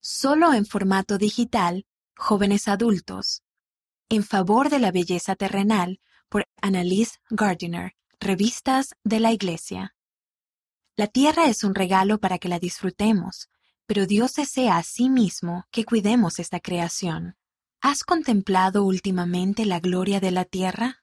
solo 0.00 0.52
en 0.52 0.66
formato 0.66 1.18
digital, 1.18 1.86
Jóvenes 2.16 2.68
Adultos, 2.68 3.42
en 4.08 4.24
favor 4.24 4.70
de 4.70 4.78
la 4.78 4.90
belleza 4.90 5.36
terrenal, 5.36 6.00
por 6.28 6.46
Annalise 6.60 7.18
Gardiner, 7.30 7.94
Revistas 8.18 8.94
de 9.04 9.20
la 9.20 9.32
Iglesia. 9.32 9.94
La 10.96 11.06
tierra 11.06 11.46
es 11.46 11.64
un 11.64 11.74
regalo 11.74 12.18
para 12.18 12.38
que 12.38 12.48
la 12.48 12.58
disfrutemos, 12.58 13.48
pero 13.86 14.06
Dios 14.06 14.34
desea 14.34 14.76
a 14.76 14.82
sí 14.82 15.08
mismo 15.08 15.66
que 15.70 15.84
cuidemos 15.84 16.38
esta 16.38 16.60
creación. 16.60 17.36
¿Has 17.80 18.04
contemplado 18.04 18.84
últimamente 18.84 19.64
la 19.64 19.80
gloria 19.80 20.20
de 20.20 20.30
la 20.30 20.44
tierra? 20.44 21.02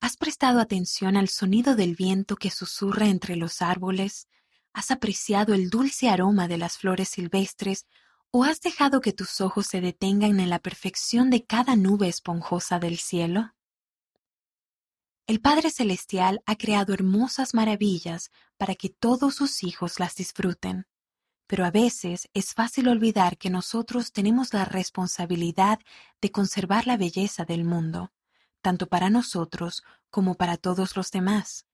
¿Has 0.00 0.16
prestado 0.16 0.60
atención 0.60 1.16
al 1.16 1.28
sonido 1.28 1.76
del 1.76 1.94
viento 1.94 2.36
que 2.36 2.50
susurra 2.50 3.06
entre 3.06 3.36
los 3.36 3.62
árboles? 3.62 4.28
¿Has 4.76 4.90
apreciado 4.90 5.54
el 5.54 5.70
dulce 5.70 6.10
aroma 6.10 6.48
de 6.48 6.58
las 6.58 6.76
flores 6.76 7.08
silvestres 7.08 7.86
o 8.30 8.44
has 8.44 8.60
dejado 8.60 9.00
que 9.00 9.14
tus 9.14 9.40
ojos 9.40 9.68
se 9.68 9.80
detengan 9.80 10.38
en 10.38 10.50
la 10.50 10.58
perfección 10.58 11.30
de 11.30 11.46
cada 11.46 11.76
nube 11.76 12.08
esponjosa 12.08 12.78
del 12.78 12.98
cielo? 12.98 13.54
El 15.26 15.40
Padre 15.40 15.70
Celestial 15.70 16.42
ha 16.44 16.56
creado 16.56 16.92
hermosas 16.92 17.54
maravillas 17.54 18.30
para 18.58 18.74
que 18.74 18.90
todos 18.90 19.36
sus 19.36 19.64
hijos 19.64 19.98
las 19.98 20.14
disfruten, 20.14 20.86
pero 21.46 21.64
a 21.64 21.70
veces 21.70 22.28
es 22.34 22.52
fácil 22.52 22.88
olvidar 22.88 23.38
que 23.38 23.48
nosotros 23.48 24.12
tenemos 24.12 24.52
la 24.52 24.66
responsabilidad 24.66 25.78
de 26.20 26.30
conservar 26.30 26.86
la 26.86 26.98
belleza 26.98 27.46
del 27.46 27.64
mundo, 27.64 28.12
tanto 28.60 28.88
para 28.88 29.08
nosotros 29.08 29.82
como 30.10 30.34
para 30.34 30.58
todos 30.58 30.96
los 30.96 31.10
demás. 31.10 31.64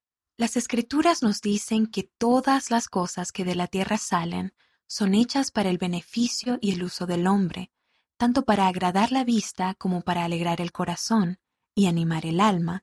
Las 0.42 0.56
escrituras 0.56 1.22
nos 1.22 1.40
dicen 1.40 1.86
que 1.86 2.02
todas 2.02 2.72
las 2.72 2.88
cosas 2.88 3.30
que 3.30 3.44
de 3.44 3.54
la 3.54 3.68
tierra 3.68 3.96
salen 3.96 4.52
son 4.88 5.14
hechas 5.14 5.52
para 5.52 5.70
el 5.70 5.78
beneficio 5.78 6.58
y 6.60 6.72
el 6.72 6.82
uso 6.82 7.06
del 7.06 7.28
hombre, 7.28 7.70
tanto 8.16 8.44
para 8.44 8.66
agradar 8.66 9.12
la 9.12 9.22
vista 9.22 9.74
como 9.74 10.00
para 10.00 10.24
alegrar 10.24 10.60
el 10.60 10.72
corazón 10.72 11.38
y 11.76 11.86
animar 11.86 12.26
el 12.26 12.40
alma, 12.40 12.82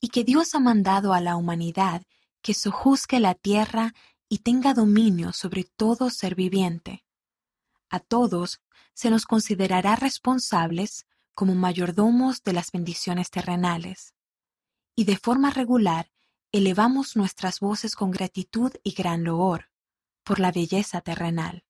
y 0.00 0.10
que 0.10 0.22
Dios 0.22 0.54
ha 0.54 0.60
mandado 0.60 1.12
a 1.12 1.20
la 1.20 1.34
humanidad 1.34 2.06
que 2.40 2.54
sojuzgue 2.54 3.18
la 3.18 3.34
tierra 3.34 3.94
y 4.28 4.38
tenga 4.38 4.72
dominio 4.72 5.32
sobre 5.32 5.64
todo 5.64 6.08
ser 6.08 6.36
viviente. 6.36 7.04
A 7.90 7.98
todos 7.98 8.60
se 8.94 9.10
nos 9.10 9.24
considerará 9.24 9.96
responsables 9.96 11.08
como 11.34 11.56
mayordomos 11.56 12.44
de 12.44 12.52
las 12.52 12.70
bendiciones 12.70 13.28
terrenales. 13.28 14.14
Y 14.94 15.02
de 15.02 15.16
forma 15.16 15.50
regular 15.50 16.11
elevamos 16.52 17.16
nuestras 17.16 17.60
voces 17.60 17.96
con 17.96 18.10
gratitud 18.10 18.72
y 18.84 18.92
gran 18.92 19.24
loor 19.24 19.70
por 20.22 20.38
la 20.38 20.52
belleza 20.52 21.00
terrenal. 21.00 21.64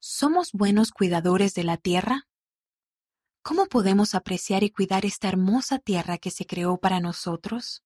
¿Somos 0.00 0.52
buenos 0.52 0.90
cuidadores 0.90 1.54
de 1.54 1.64
la 1.64 1.76
tierra? 1.76 2.28
¿Cómo 3.42 3.66
podemos 3.66 4.14
apreciar 4.14 4.64
y 4.64 4.70
cuidar 4.70 5.06
esta 5.06 5.28
hermosa 5.28 5.78
tierra 5.78 6.18
que 6.18 6.30
se 6.30 6.44
creó 6.44 6.78
para 6.78 7.00
nosotros? 7.00 7.84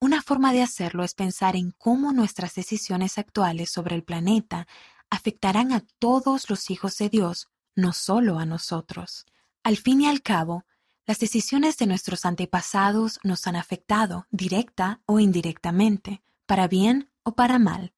Una 0.00 0.22
forma 0.22 0.52
de 0.52 0.62
hacerlo 0.62 1.04
es 1.04 1.14
pensar 1.14 1.56
en 1.56 1.72
cómo 1.72 2.12
nuestras 2.12 2.54
decisiones 2.54 3.16
actuales 3.18 3.70
sobre 3.70 3.94
el 3.94 4.04
planeta 4.04 4.66
afectarán 5.10 5.72
a 5.72 5.84
todos 5.98 6.50
los 6.50 6.70
hijos 6.70 6.96
de 6.98 7.08
Dios, 7.08 7.48
no 7.74 7.92
solo 7.92 8.38
a 8.38 8.46
nosotros. 8.46 9.24
Al 9.62 9.76
fin 9.76 10.02
y 10.02 10.06
al 10.06 10.22
cabo, 10.22 10.64
las 11.08 11.18
decisiones 11.18 11.78
de 11.78 11.86
nuestros 11.86 12.26
antepasados 12.26 13.18
nos 13.22 13.46
han 13.46 13.56
afectado, 13.56 14.26
directa 14.30 15.00
o 15.06 15.20
indirectamente, 15.20 16.22
para 16.44 16.68
bien 16.68 17.10
o 17.22 17.32
para 17.32 17.58
mal. 17.58 17.94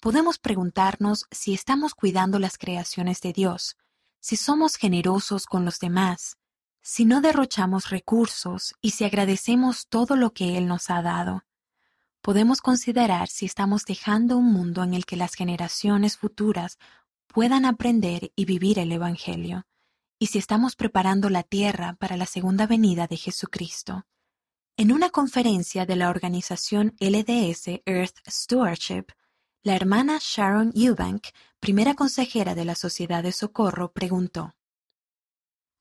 Podemos 0.00 0.38
preguntarnos 0.38 1.26
si 1.30 1.52
estamos 1.52 1.94
cuidando 1.94 2.38
las 2.38 2.56
creaciones 2.56 3.20
de 3.20 3.34
Dios, 3.34 3.76
si 4.18 4.36
somos 4.36 4.76
generosos 4.76 5.44
con 5.44 5.66
los 5.66 5.78
demás, 5.78 6.38
si 6.80 7.04
no 7.04 7.20
derrochamos 7.20 7.90
recursos 7.90 8.74
y 8.80 8.92
si 8.92 9.04
agradecemos 9.04 9.86
todo 9.86 10.16
lo 10.16 10.32
que 10.32 10.56
Él 10.56 10.68
nos 10.68 10.88
ha 10.88 11.02
dado. 11.02 11.44
Podemos 12.22 12.62
considerar 12.62 13.28
si 13.28 13.44
estamos 13.44 13.84
dejando 13.84 14.38
un 14.38 14.50
mundo 14.50 14.82
en 14.82 14.94
el 14.94 15.04
que 15.04 15.16
las 15.16 15.34
generaciones 15.34 16.16
futuras 16.16 16.78
puedan 17.26 17.66
aprender 17.66 18.32
y 18.36 18.46
vivir 18.46 18.78
el 18.78 18.90
Evangelio 18.90 19.66
y 20.18 20.26
si 20.26 20.38
estamos 20.38 20.74
preparando 20.74 21.30
la 21.30 21.42
tierra 21.42 21.94
para 21.98 22.16
la 22.16 22.26
segunda 22.26 22.66
venida 22.66 23.06
de 23.06 23.16
Jesucristo. 23.16 24.06
En 24.76 24.92
una 24.92 25.10
conferencia 25.10 25.86
de 25.86 25.96
la 25.96 26.10
organización 26.10 26.94
LDS 27.00 27.82
Earth 27.86 28.16
Stewardship, 28.28 29.06
la 29.62 29.74
hermana 29.74 30.18
Sharon 30.20 30.72
Eubank, 30.74 31.26
primera 31.60 31.94
consejera 31.94 32.54
de 32.54 32.64
la 32.64 32.74
Sociedad 32.74 33.22
de 33.22 33.32
Socorro, 33.32 33.92
preguntó, 33.92 34.54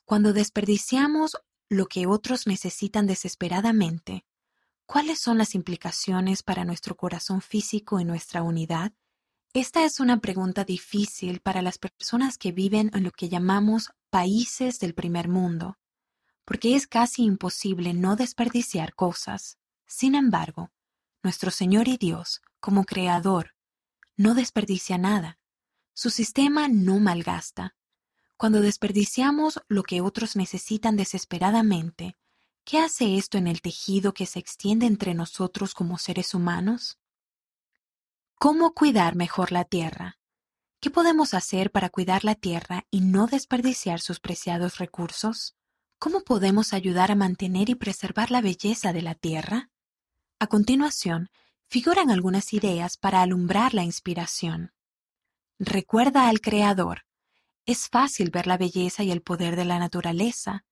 Cuando 0.05 0.33
desperdiciamos 0.33 1.37
lo 1.69 1.85
que 1.87 2.07
otros 2.07 2.47
necesitan 2.47 3.07
desesperadamente, 3.07 4.25
¿cuáles 4.85 5.19
son 5.19 5.37
las 5.37 5.53
implicaciones 5.53 6.43
para 6.43 6.65
nuestro 6.65 6.95
corazón 6.95 7.41
físico 7.41 7.99
y 7.99 8.05
nuestra 8.05 8.41
unidad? 8.41 8.93
Esta 9.53 9.85
es 9.85 9.99
una 9.99 10.19
pregunta 10.19 10.63
difícil 10.63 11.39
para 11.39 11.61
las 11.61 11.77
personas 11.77 12.37
que 12.37 12.51
viven 12.51 12.91
en 12.93 13.03
lo 13.03 13.11
que 13.11 13.29
llamamos 13.29 13.91
países 14.17 14.79
del 14.79 14.95
primer 14.95 15.27
mundo, 15.27 15.77
porque 16.43 16.75
es 16.75 16.87
casi 16.87 17.23
imposible 17.23 17.93
no 17.93 18.15
desperdiciar 18.15 18.95
cosas. 18.95 19.59
Sin 19.85 20.15
embargo, 20.15 20.71
nuestro 21.21 21.51
Señor 21.51 21.87
y 21.87 21.97
Dios, 21.97 22.41
como 22.59 22.85
Creador, 22.85 23.53
no 24.15 24.33
desperdicia 24.33 24.97
nada. 24.97 25.37
Su 25.93 26.09
sistema 26.09 26.67
no 26.67 26.99
malgasta. 26.99 27.75
Cuando 28.37 28.61
desperdiciamos 28.61 29.61
lo 29.67 29.83
que 29.83 30.01
otros 30.01 30.35
necesitan 30.35 30.95
desesperadamente, 30.95 32.15
¿qué 32.63 32.79
hace 32.79 33.17
esto 33.19 33.37
en 33.37 33.45
el 33.45 33.61
tejido 33.61 34.15
que 34.15 34.25
se 34.25 34.39
extiende 34.39 34.87
entre 34.87 35.13
nosotros 35.13 35.75
como 35.75 35.99
seres 35.99 36.33
humanos? 36.33 36.97
¿Cómo 38.39 38.73
cuidar 38.73 39.15
mejor 39.15 39.51
la 39.51 39.63
tierra? 39.63 40.17
¿Qué 40.79 40.91
podemos 40.91 41.33
hacer 41.33 41.71
para 41.71 41.89
cuidar 41.89 42.23
la 42.23 42.35
tierra 42.35 42.85
y 42.91 43.01
no 43.01 43.25
desperdiciar 43.25 43.99
sus 43.99 44.19
preciados 44.19 44.77
recursos? 44.77 45.55
¿Cómo 45.97 46.21
podemos 46.21 46.71
ayudar 46.71 47.09
a 47.09 47.15
mantener 47.15 47.69
y 47.69 47.75
preservar 47.75 48.29
la 48.29 48.41
belleza 48.41 48.93
de 48.93 49.01
la 49.01 49.15
tierra? 49.15 49.71
A 50.37 50.45
continuación, 50.45 51.29
figuran 51.67 52.11
algunas 52.11 52.53
ideas 52.53 52.95
para 52.95 53.23
alumbrar 53.23 53.73
la 53.73 53.83
inspiración. 53.83 54.71
Recuerda 55.57 56.29
al 56.29 56.41
Creador. 56.41 57.05
Es 57.65 57.89
fácil 57.89 58.29
ver 58.29 58.45
la 58.45 58.57
belleza 58.57 59.01
y 59.01 59.09
el 59.09 59.23
poder 59.23 59.55
de 59.55 59.65
la 59.65 59.79
naturaleza, 59.79 60.63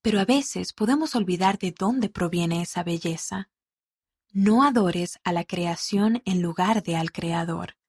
pero 0.00 0.20
a 0.20 0.24
veces 0.24 0.72
podemos 0.72 1.16
olvidar 1.16 1.58
de 1.58 1.74
dónde 1.76 2.08
proviene 2.08 2.62
esa 2.62 2.84
belleza. 2.84 3.50
No 4.30 4.62
adores 4.62 5.18
a 5.24 5.32
la 5.32 5.42
creación 5.42 6.22
en 6.24 6.40
lugar 6.40 6.84
de 6.84 6.96
al 6.96 7.10
Creador. 7.10 7.79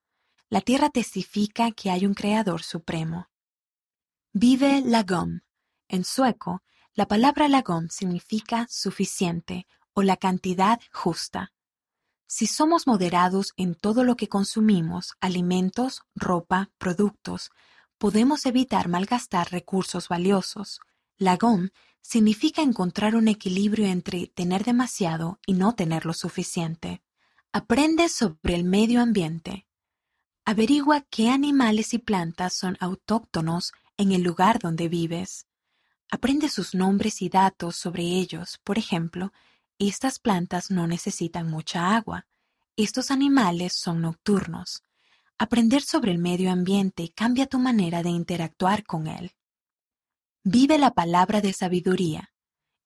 La 0.51 0.59
tierra 0.59 0.89
testifica 0.89 1.72
que 1.72 1.91
hay 1.91 2.06
un 2.06 2.13
Creador 2.13 2.62
supremo. 2.62 3.29
Vive 4.34 4.81
lagom. 4.81 5.39
En 5.88 6.03
sueco, 6.03 6.62
la 6.94 7.07
palabra 7.07 7.47
lagom 7.47 7.88
significa 7.88 8.67
suficiente 8.69 9.66
o 9.94 10.01
la 10.01 10.17
cantidad 10.17 10.81
justa. 10.91 11.53
Si 12.28 12.47
somos 12.47 12.85
moderados 12.85 13.53
en 13.56 13.75
todo 13.75 14.03
lo 14.03 14.17
que 14.17 14.28
consumimos, 14.28 15.13
alimentos, 15.22 16.01
ropa, 16.16 16.69
productos, 16.78 17.51
podemos 17.97 18.45
evitar 18.45 18.90
malgastar 18.90 19.51
recursos 19.51 20.09
valiosos. 20.09 20.81
Lagom 21.17 21.69
significa 22.01 22.61
encontrar 22.61 23.16
un 23.16 23.29
equilibrio 23.29 23.85
entre 23.85 24.28
tener 24.28 24.66
demasiado 24.66 25.40
y 25.45 25.53
no 25.53 25.75
tener 25.75 26.06
lo 26.06 26.11
suficiente. 26.11 27.01
Aprende 27.53 28.09
sobre 28.09 28.56
el 28.56 28.66
medio 28.66 29.01
ambiente. 29.01 29.66
Averigua 30.43 31.02
qué 31.02 31.29
animales 31.29 31.93
y 31.93 31.99
plantas 31.99 32.53
son 32.53 32.76
autóctonos 32.79 33.73
en 33.97 34.11
el 34.11 34.23
lugar 34.23 34.58
donde 34.58 34.88
vives. 34.88 35.46
Aprende 36.09 36.49
sus 36.49 36.73
nombres 36.73 37.22
y 37.22 37.29
datos 37.29 37.76
sobre 37.76 38.03
ellos. 38.03 38.59
Por 38.64 38.79
ejemplo, 38.79 39.32
estas 39.78 40.17
plantas 40.20 40.72
no 40.72 40.88
necesitan 40.88 41.47
mucha 41.47 41.96
agua. 41.96 42.26
Estos 42.76 43.11
animales 43.11 43.73
son 43.73 44.02
nocturnos. 44.02 44.84
Aprender 45.38 45.84
sobre 45.84 46.11
el 46.11 46.17
medio 46.17 46.52
ambiente 46.52 47.11
cambia 47.16 47.46
tu 47.46 47.59
manera 47.59 48.02
de 48.02 48.09
interactuar 48.09 48.84
con 48.84 49.08
él. 49.08 49.34
Vive 50.43 50.79
la 50.79 50.91
palabra 50.91 51.41
de 51.41 51.53
sabiduría. 51.53 52.34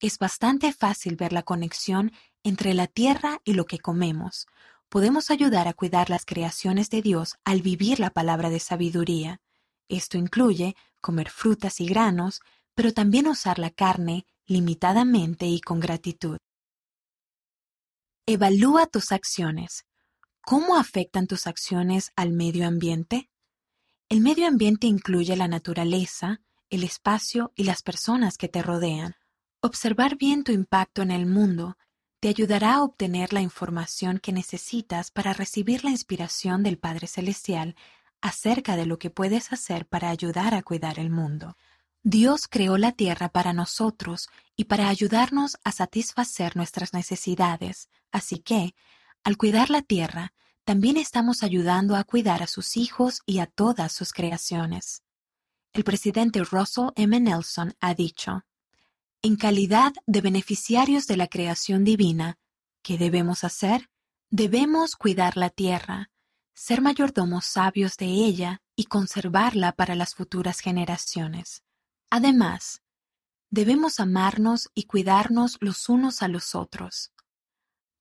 Es 0.02 0.20
bastante 0.20 0.74
fácil 0.74 1.16
ver 1.16 1.32
la 1.32 1.44
conexión 1.44 2.12
entre 2.44 2.74
la 2.74 2.88
tierra 2.88 3.40
y 3.46 3.54
lo 3.54 3.66
que 3.66 3.80
comemos, 3.80 4.46
podemos 4.96 5.30
ayudar 5.30 5.68
a 5.68 5.74
cuidar 5.74 6.10
las 6.10 6.24
creaciones 6.24 6.90
de 6.90 7.02
Dios 7.02 7.36
al 7.44 7.62
vivir 7.62 8.00
la 8.00 8.12
palabra 8.12 8.50
de 8.50 8.62
sabiduría. 8.62 9.42
Esto 9.90 10.18
incluye 10.18 10.78
comer 11.02 11.30
frutas 11.30 11.82
y 11.82 11.86
granos, 11.86 12.40
pero 12.76 12.94
también 12.94 13.28
usar 13.28 13.60
la 13.60 13.72
carne 13.72 14.26
limitadamente 14.46 15.48
y 15.48 15.60
con 15.60 15.82
gratitud. 15.82 16.38
Evalúa 18.26 18.88
tus 18.88 19.12
acciones. 19.12 19.84
¿Cómo 20.40 20.78
afectan 20.78 21.28
tus 21.28 21.46
acciones 21.46 22.14
al 22.16 22.32
medio 22.32 22.66
ambiente? 22.66 23.30
El 24.08 24.22
medio 24.22 24.48
ambiente 24.48 24.88
incluye 24.88 25.36
la 25.36 25.50
naturaleza, 25.50 26.40
el 26.70 26.86
espacio 26.86 27.52
y 27.54 27.66
las 27.66 27.82
personas 27.82 28.38
que 28.38 28.48
te 28.48 28.62
rodean. 28.62 29.16
Observar 29.60 30.16
bien 30.16 30.46
tu 30.46 30.54
impacto 30.54 31.02
en 31.02 31.12
el 31.12 31.26
mundo 31.26 31.76
te 32.20 32.30
ayudará 32.30 32.76
a 32.76 32.84
obtener 32.84 33.34
la 33.34 33.42
información 33.42 34.20
que 34.20 34.32
necesitas 34.32 35.12
para 35.12 35.34
recibir 35.34 35.84
la 35.84 35.92
inspiración 35.92 36.64
del 36.64 36.78
Padre 36.78 37.08
Celestial 37.08 37.76
acerca 38.22 38.76
de 38.76 38.86
lo 38.86 38.98
que 38.98 39.10
puedes 39.10 39.54
hacer 39.54 39.86
para 39.86 40.10
ayudar 40.10 40.54
a 40.54 40.64
cuidar 40.64 41.00
el 41.00 41.10
mundo. 41.10 41.58
Dios 42.04 42.48
creó 42.48 42.78
la 42.78 42.92
tierra 42.92 43.30
para 43.30 43.54
nosotros 43.54 44.30
y 44.56 44.66
para 44.66 44.90
ayudarnos 44.90 45.58
a 45.64 45.72
satisfacer 45.72 46.56
nuestras 46.56 46.94
necesidades, 46.94 47.90
así 48.12 48.40
que, 48.40 48.76
al 49.24 49.38
cuidar 49.38 49.70
la 49.70 49.82
tierra, 49.82 50.34
también 50.66 50.98
estamos 50.98 51.44
ayudando 51.44 51.96
a 51.96 52.04
cuidar 52.04 52.42
a 52.42 52.48
sus 52.48 52.78
hijos 52.78 53.22
y 53.26 53.40
a 53.40 53.48
todas 53.48 53.92
sus 53.92 54.14
creaciones. 54.14 55.04
El 55.74 55.84
presidente 55.84 56.44
Russell 56.44 56.90
M. 56.96 57.20
Nelson 57.20 57.76
ha 57.80 57.94
dicho, 57.94 58.44
En 59.26 59.38
calidad 59.38 59.92
de 60.06 60.22
beneficiarios 60.22 61.08
de 61.08 61.18
la 61.18 61.26
creación 61.26 61.84
divina, 61.84 62.38
¿qué 62.84 63.00
debemos 63.00 63.44
hacer? 63.44 63.90
Debemos 64.30 64.96
cuidar 64.96 65.36
la 65.36 65.50
tierra, 65.50 66.12
ser 66.54 66.80
mayordomos 66.82 67.46
sabios 67.46 67.98
de 67.98 68.06
ella 68.06 68.62
y 68.76 68.84
conservarla 68.84 69.72
para 69.72 69.96
las 69.96 70.14
futuras 70.14 70.60
generaciones. 70.60 71.64
Además, 72.12 72.84
debemos 73.50 74.00
amarnos 74.00 74.70
y 74.76 74.84
cuidarnos 74.84 75.58
los 75.60 75.90
unos 75.90 76.22
a 76.22 76.28
los 76.28 76.54
otros. 76.54 77.12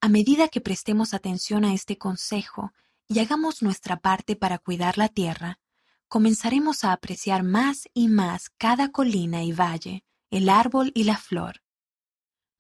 A 0.03 0.11
medida 0.11 0.49
que 0.49 0.61
prestemos 0.61 1.15
atención 1.15 1.65
a 1.65 1.73
este 1.73 1.97
consejo 1.97 2.75
y 3.09 3.21
hagamos 3.21 3.63
nuestra 3.63 3.99
parte 3.99 4.37
para 4.37 4.59
cuidar 4.59 4.99
la 4.99 5.09
tierra, 5.09 5.59
comenzaremos 6.07 6.85
a 6.85 6.93
apreciar 6.93 7.45
más 7.45 7.89
y 7.95 8.09
más 8.09 8.51
cada 8.59 8.91
colina 8.91 9.43
y 9.43 9.53
valle, 9.53 10.05
el 10.35 10.49
árbol 10.49 10.91
y 10.97 11.05
la 11.05 11.17
flor. 11.17 11.63